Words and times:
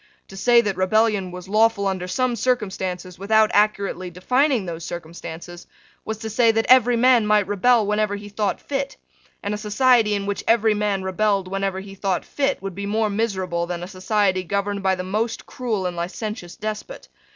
To 0.29 0.35
say 0.35 0.61
that 0.61 0.77
rebellion 0.77 1.29
was 1.29 1.47
lawful 1.47 1.85
under 1.85 2.07
some 2.07 2.35
circumstances, 2.35 3.19
without 3.19 3.51
accurately 3.53 4.09
defining 4.09 4.65
those 4.65 4.83
circumstances, 4.83 5.67
was 6.03 6.17
to 6.17 6.29
say 6.31 6.49
that 6.53 6.65
every 6.67 6.95
man 6.97 7.27
might 7.27 7.45
rebel 7.45 7.85
whenever 7.85 8.15
he 8.15 8.27
thought 8.27 8.59
fit; 8.59 8.97
and 9.43 9.53
a 9.53 9.59
society 9.59 10.15
in 10.15 10.25
which 10.25 10.43
every 10.47 10.73
man 10.73 11.03
rebelled 11.03 11.47
whenever 11.47 11.81
he 11.81 11.93
thought 11.93 12.25
fit 12.25 12.63
would 12.63 12.73
be 12.73 12.87
more 12.87 13.11
miserable 13.11 13.67
than 13.67 13.83
a 13.83 13.87
society 13.87 14.41
governed 14.43 14.81
by 14.81 14.95
the 14.95 15.03
most 15.03 15.45
cruel 15.45 15.85
and 15.85 15.95
licentious 15.95 16.55
despot. 16.55 17.07